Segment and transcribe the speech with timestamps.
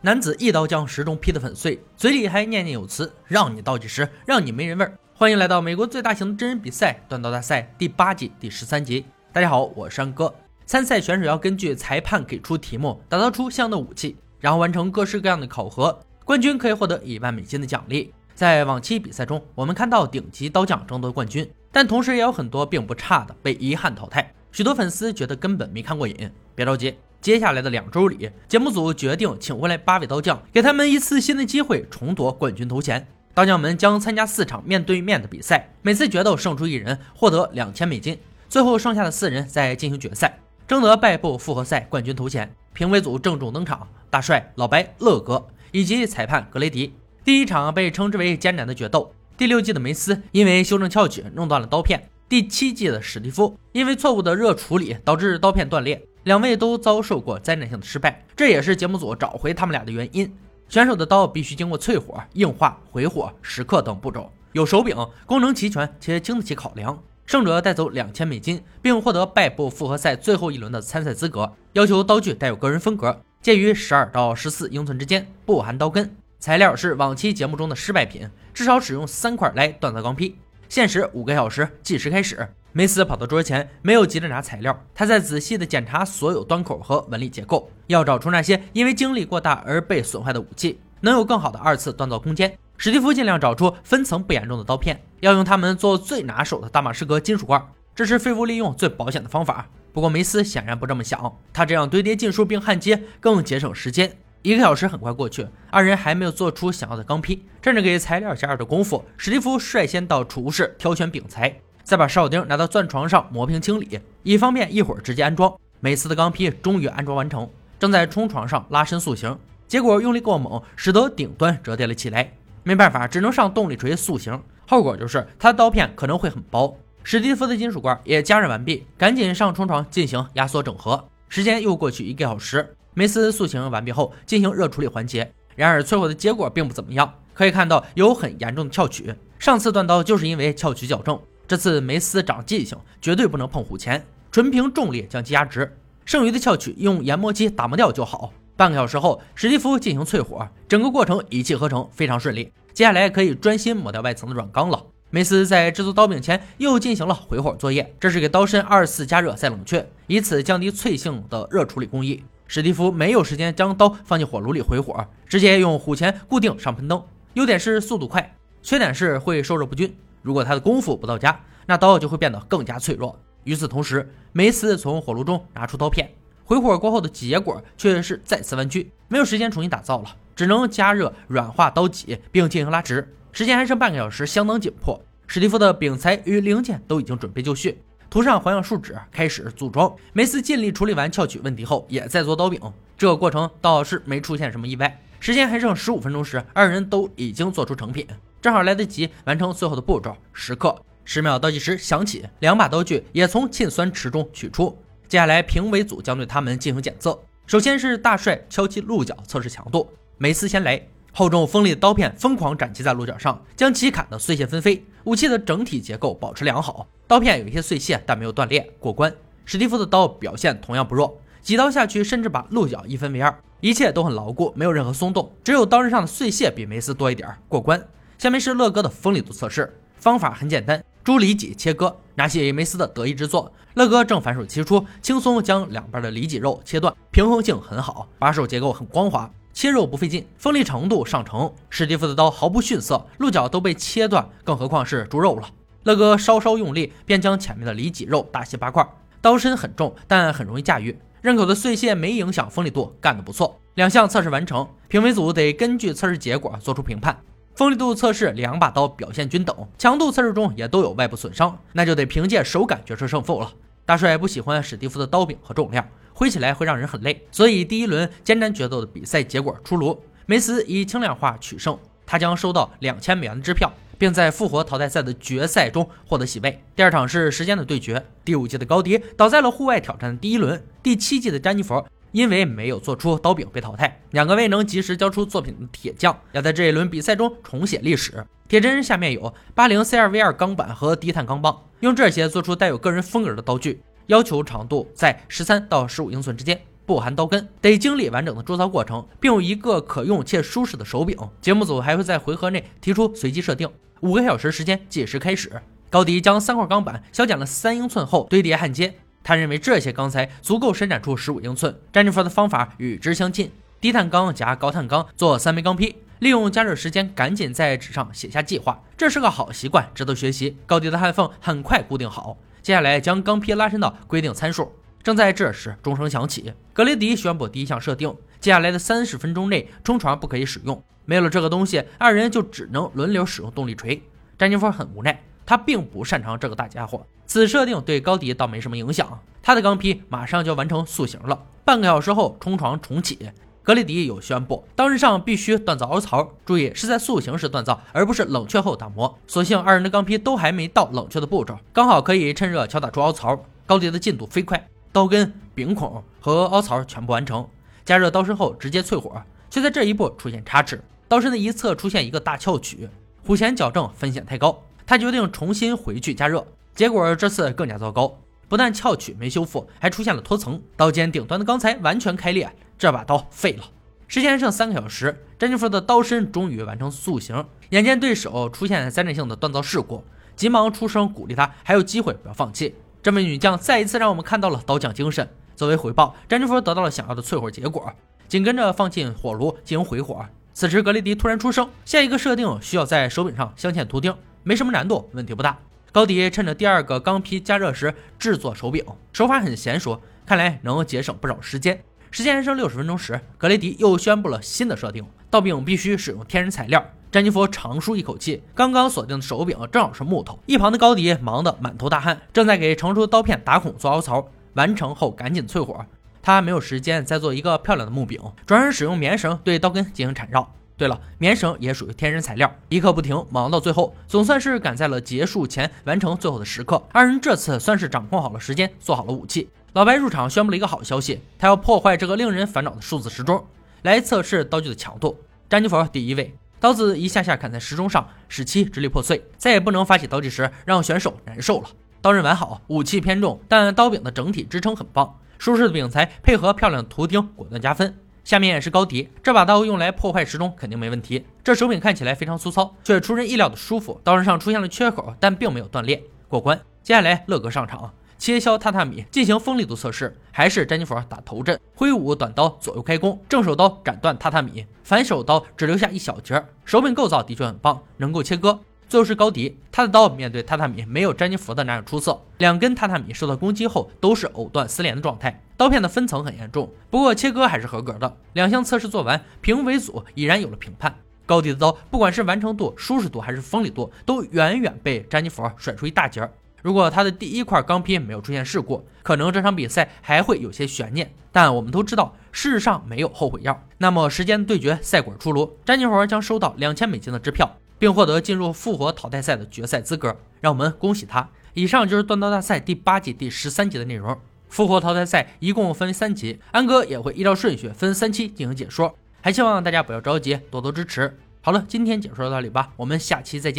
[0.00, 9.04] 男子一刀将时钟劈得粉碎，嘴里还念念有词：“让你倒计时，让你没人味儿。”欢迎来到美国最大型的真人比赛——断刀大赛第八季第十三集。
[9.32, 10.32] 大家好，我是山哥。
[10.64, 15.98] 参赛选手要根据裁判给出题目，打造出相应的武器，然后完成各式各样的考核。
[16.24, 18.14] 冠军可以获得一万美金的奖励。
[18.36, 24.32] 在往期比赛中，我们看到顶级刀匠争夺冠军，但同时也有很多并不差的被遗憾淘汰。
[24.52, 26.30] 许多粉丝觉得根本没看过瘾。
[26.54, 26.94] 别着急。
[27.20, 33.06] 接下来的两周里，节目组决定请回来八位刀匠，给他们一次新的机会重夺冠军头衔。
[33.34, 38.16] 刀匠们将参加四场面对面的比赛，每次决斗胜出一人获得两千美金。
[38.48, 42.48] 最后剩下的四人再进行决赛，争得败部复活赛冠军头衔。
[42.72, 46.94] 评委组郑重登场：大帅、老白、乐哥以及裁判格雷迪。
[47.24, 49.12] 第一场被称之为艰难的决斗。
[49.36, 56.00] 第六季的梅斯因为修正翘曲弄断了刀片，第七季的史蒂夫因为错误的热处理导致刀片断裂。
[56.28, 60.30] 两位都遭受过灾难性的失败，这也是节目组找回他们俩的原因。
[60.68, 64.94] 选手的刀必须经过淬火、硬化、回火、蚀刻等步骤，有手柄，
[65.24, 67.02] 功能齐全且经得起考量。
[67.24, 71.50] 胜者带走两千美金，并获得败部复活赛最后一轮的参赛资格。
[71.72, 76.14] 要求刀具带有个人风格，介于十二到十四英寸之间，不含刀根。
[76.38, 80.34] 材料是往期节目中的失败品，至少使用三块来锻造钢坯。
[80.68, 82.46] 限时五个小时，计时开始。
[82.72, 92.56] 梅斯跑到桌前，没有急着拿材料，他在仔细地检查所有端口和纹理结构，要找出那些因为精力过大而被损坏的武器，能有更好的二次锻造空间。
[92.76, 97.60] 史蒂夫尽量找出分层不严重的刀片，要用它们做最拿手的大马士革金属罐，
[97.94, 99.66] 这是废物利用最保险的方法。
[99.92, 104.12] 不过梅斯显然不这么想，他这样堆叠金属并焊接更节省时间。
[104.42, 107.42] 一个小时很快过去，二人还没有做出想要的钢坯。
[107.60, 111.58] 趁着给材料加热的功夫，史蒂夫率先到储物室挑选饼材。
[111.88, 115.50] 再把哨钉拿到钻床上磨平清理，以方便一会儿直接安装。
[115.80, 119.34] 每次的钢坯终于安装完成，正在冲床上拉伸塑形，
[119.66, 122.30] 结果用力过猛，使得顶端折叠了起来。
[122.62, 126.78] 没办法，只能上动力锤塑形，后果就是他的刀片可能会很薄。
[127.02, 131.02] 史蒂夫的金属罐也加热完毕，赶紧上冲床进行压缩整合。
[131.30, 139.14] 时间又过去一个小时，梅斯塑形完毕后进行热处理环节，然而淬火的结果并不怎么样，可以看到有很严重的翘曲。
[139.38, 141.18] 上次断刀就是因为翘曲矫正。
[141.48, 148.30] 这次梅斯长记性，绝对不能碰虎钳，纯凭重力将其压直，剩余的翘曲用研磨机打磨掉就好。
[148.54, 152.52] 半个小时后，史蒂夫进行淬火，整个过程一气呵成，非常顺利。
[152.74, 154.84] 接下来可以专心磨掉外层的软钢了。
[155.08, 162.22] 梅斯在制作刀柄前又进行了回火作业，这是给刀身二次加热再冷却，以此降低脆性的热处理工艺。
[162.46, 167.02] 史蒂夫没有时间将刀放进火炉里回火，直接用虎钳固定上喷灯。
[167.32, 169.96] 优点是速度快，缺点是会受热不均。
[170.22, 173.18] 如果他的功夫不到家，那刀就会变得更加脆弱。
[173.44, 176.10] 与此同时，梅斯从火炉中拿出刀片，
[176.44, 183.14] 回火过后的结果却是再次弯曲，没有时间重新打造了，只能加热软化刀脊并进行拉直。
[183.32, 185.00] 时间还剩半个小时，相当紧迫。
[185.26, 187.78] 史蒂夫的柄材与零件都已经准备就绪，
[188.10, 189.94] 涂上环氧树脂，开始组装。
[190.12, 192.60] 梅斯尽力处理完翘曲问题后，也在做刀柄。
[192.96, 195.00] 这个过程倒是没出现什么意外。
[195.20, 198.06] 时间还剩十五分钟时，二人都已经做出成品。
[198.40, 204.76] 正好来得及完成最后的步骤，时刻十秒倒计时响起，两把刀具也从沁酸池中取出。
[205.08, 207.18] 接下来，评委组将对他们进行检测。
[207.46, 209.88] 首先是大帅敲击鹿角测试强度，
[210.18, 210.80] 梅斯先来，
[211.12, 214.84] 厚重锋利的刀片疯狂斩击在鹿角上，将其砍得碎屑纷飞。
[215.04, 219.10] 武器的整体结构保持良好，刀片有一些碎屑，但没有断裂，过关。
[219.46, 227.82] 史蒂夫的刀表现同样不弱，几刀下去甚至把鹿角一分为二，一切都很牢固，没有任何松动，只有刀刃上的碎屑比梅斯多一点，过关。
[228.18, 241.48] 下面是乐哥的锋利度测试，方法很简单，猪里脊切割，拿起梅斯的得意之作，乐哥正反手切出，轻松将两边的里脊肉切断，平衡性很好，把手结构很光滑，切肉不费劲，锋利程度上乘。
[241.70, 245.48] 史蒂夫的刀毫不逊色，鹿角都被切断，更何况是猪肉了。
[245.84, 248.84] 乐哥稍稍用力，便将前面的里脊肉大卸八块，
[249.20, 253.60] 刀身很重，但很容易驾驭，刃口的碎屑没影响锋利度，干得不错。
[253.74, 257.16] 两项测试完成，评委组得根据测试结果做出评判。
[257.58, 263.52] 锋利度测试，两把刀表现均等；强度测试中也都有外部损伤，那就得凭借手感决出胜负了。
[263.84, 271.76] 大帅不喜欢史蒂夫的刀柄和重量，挥起来会让人很累，所以第一轮艰难决斗的比赛结果出炉，梅斯以轻量化取胜，
[272.06, 276.62] 他将收到两千美元的支票，并在复活淘汰赛的决赛中获得席位。
[276.76, 281.84] 第二场是时间的对决，第五季的高迪倒在了户外挑战的第一轮，第七季的詹妮弗。
[282.12, 288.24] 因为没有做出刀柄被淘汰，两个未能及时交出作品的铁匠要在这一轮比赛中重写历史。
[288.48, 296.58] 铁砧下面有八零 C 二 V 二钢板和低碳钢棒，用这些做出带有个人风格的刀具，要求长度在十三到十五英寸之间。
[296.86, 301.14] 不含刀根，得经历完整的铸造过程，并有一个可用且舒适的手柄。
[301.42, 303.68] 节目组还会在回合内提出随机设定，
[304.00, 305.52] 五个小时时间计时开始。
[305.90, 308.94] 高迪将三块钢板削减了三英寸后堆叠焊接，
[309.28, 311.78] 他认为这些钢材足够伸展出十五英寸。
[311.92, 320.56] 詹妮弗的方法与之相近，低碳钢加高碳钢做三枚钢坯，利用加热时间赶紧在纸上写下计划，这是个好习惯，值得学习。
[320.64, 324.72] 高低的焊缝很快固定好，接下来将钢坯拉伸到规定参数。
[325.02, 330.82] 正在这时，钟声响起，格雷迪宣布第一项设定：接下来的三十分钟内，冲床不可以使用。
[331.04, 334.02] 没有了这个东西，二人就只能轮流使用动力锤。
[334.38, 335.20] 詹妮弗很无奈。
[335.48, 339.18] 他并不擅长这个大家伙，此设定对高迪倒没什么影响。
[339.42, 343.30] 他的钢坯马上就完成塑形了，半个小时后冲床重启。
[343.62, 349.18] 格雷迪有宣布，当日上必须锻造凹槽，注意是在塑形时锻造，而不是冷却后打磨。
[349.26, 353.42] 所幸二人的钢坯都还没到冷却的步骤，刚好可以趁热敲打出凹槽。
[353.64, 357.48] 高迪的进度飞快，刀根、柄孔和凹槽全部完成。
[357.86, 362.90] 加热刀身后直接淬火，却在这一步出现差池，刀身的一侧出现一个大翘曲，
[363.26, 364.62] 虎钳矫正风险太高。
[364.88, 373.64] 他决定重新回去加热，结果这次更加糟糕，不但翘曲没修复，还出现了脱层，刀尖顶端的钢材完全开裂，这把刀废了。
[374.06, 380.02] 时间剩三个小时，詹妮弗的刀身终于完成塑形，眼见对手出现灾难性的锻造事故，
[380.34, 382.74] 急忙出声鼓励他还有机会，不要放弃。
[383.02, 385.28] 这位女将再一次让我们看到了刀匠精神。
[385.54, 387.92] 作为回报，詹妮弗得到了想要的淬火结果，
[388.26, 390.24] 紧跟着放进火炉进行回火。
[390.54, 394.16] 此时格雷迪突然出声，下一个设定需要在手柄上镶嵌图钉。
[394.48, 395.58] 没什么难度，问题不大。
[395.92, 401.78] 高迪趁着第二个钢坯加热时制作手柄，手法很娴熟，看来能节省不少时间。
[402.10, 406.82] 时间还剩六十分钟时，格雷迪又宣布了新的设定：刀柄必须使用天然材料。
[407.10, 410.38] 詹妮弗长舒一口气，刚刚锁定的手柄正好是木头。
[410.46, 414.26] 一旁的高迪忙得满头大汗，正在给成熟刀片打孔做凹槽。
[414.54, 415.84] 完成后赶紧淬火，
[416.22, 420.54] 他没有时间再做一个漂亮的木柄，转而使用棉绳对刀根进行缠绕。
[420.78, 426.80] 对了，棉绳也属于天然材料，一刻不停，忙到最后，总算是赶在了结束前完成最后的时刻。
[426.92, 429.50] 二人这次算是掌控好了时间，做好了武器。
[429.72, 433.44] 老白入场宣布了一个好消息，他要破坏这个令人烦恼的数字时钟，
[433.82, 435.18] 来测试刀具的强度。
[435.48, 441.68] 詹妮弗第一位，刀子一下下砍在时钟上，使其支离破碎，再也不能发起刀击时让选手难受了。
[442.00, 447.92] 刀刃完好，武器偏重，但刀柄的整体支撑很棒，舒适的柄材配合漂亮的图钉，果断加分。
[448.28, 451.24] 下面是高迪，这把刀用来破坏时钟肯定没问题。
[451.42, 453.98] 这手柄看起来非常粗糙，却出人意料的舒服。
[454.04, 456.60] 刀刃上出现了缺口，但并没有断裂，过关。
[456.82, 466.44] 接下来乐哥上场，切削榻榻米进行锋利度测试，还是詹妮弗打头阵，挥舞短刀左右开弓，正手刀斩断榻榻米，反手刀只留下一小截。
[466.66, 468.60] 手柄构造的确很棒，能够切割。
[468.88, 478.16] 最后是高迪，他的刀面对榻榻米没有詹妮弗的那样出色，两根榻榻米受到攻击后都是藕断丝连的状态，刀片的分层很严重，不过切割还是合格的。
[478.32, 480.94] 两项测试做完，评委组已然有了评判。
[481.26, 486.26] 高迪的刀不管是完成度、舒适度还是锋利度，都远远被詹妮弗甩出一大截。
[486.62, 491.12] 如果他的第一块钢坯没有出现事故，可能这场比赛还会有些悬念。
[491.30, 493.62] 但我们都知道，世上没有后悔药。
[493.76, 497.58] 那么时间对决赛果出炉，詹妮弗将收到两千美金的支票。
[497.78, 501.28] 并获得进入复活淘汰赛的决赛资格，让我们恭喜他。
[501.54, 504.16] 以上就是断刀大赛第八季第十三集的内容。
[504.48, 511.18] 复活淘汰赛一共分为三集，安哥也会依照顺序分三期进行解说，还希望大家不要着急，多多支持。
[511.40, 513.56] 好了，今天解说到这里吧，我们下期再见。